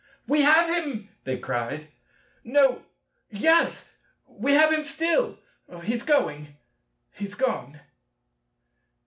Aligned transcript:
"We 0.25 0.41
have 0.41 0.67
him," 0.83 1.09
they 1.25 1.37
cried; 1.37 1.87
"No; 2.43 2.81
yes; 3.29 3.91
we 4.27 4.53
have 4.53 4.73
him 4.73 4.83
still! 4.83 5.37
he's 5.83 6.01
going! 6.01 6.57
he's 7.11 7.35
gone!" 7.35 7.79